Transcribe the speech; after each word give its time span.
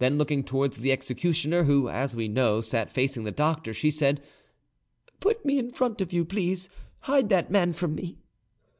Then, 0.00 0.18
looking 0.18 0.42
towards 0.42 0.78
the 0.78 0.90
executioner, 0.90 1.62
who, 1.62 1.88
as 1.88 2.16
we 2.16 2.26
know, 2.26 2.60
sat 2.60 2.90
facing 2.90 3.22
the 3.22 3.30
doctor, 3.30 3.72
she 3.72 3.88
said, 3.88 4.20
"Put 5.20 5.44
me 5.44 5.60
in 5.60 5.70
front 5.70 6.00
of 6.00 6.12
you, 6.12 6.24
please; 6.24 6.68
hide 7.02 7.28
that 7.28 7.52
man 7.52 7.72
from 7.72 7.94
me." 7.94 8.18